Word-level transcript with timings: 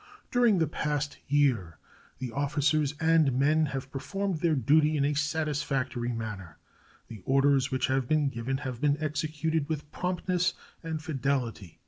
During 0.31 0.57
the 0.57 0.65
past 0.65 1.19
year 1.27 1.77
the 2.17 2.31
officers 2.31 2.95
and 2.99 3.33
men 3.37 3.67
have 3.67 3.91
performed 3.91 4.39
their 4.39 4.55
duty 4.55 4.97
in 4.97 5.05
a 5.05 5.13
satisfactory 5.13 6.11
manner. 6.11 6.57
The 7.07 7.21
orders 7.23 7.69
which 7.69 7.85
have 7.85 8.07
been 8.07 8.29
given 8.29 8.57
have 8.65 8.81
been 8.81 8.97
executed 8.99 9.69
with 9.69 9.91
promptness 9.91 10.55
and 10.81 10.99
fidelity. 11.03 11.77